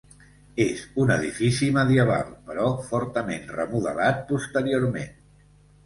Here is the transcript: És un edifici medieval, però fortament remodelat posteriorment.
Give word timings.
És 0.63 0.79
un 1.03 1.13
edifici 1.15 1.69
medieval, 1.77 2.33
però 2.49 2.73
fortament 2.91 3.47
remodelat 3.61 4.29
posteriorment. 4.35 5.19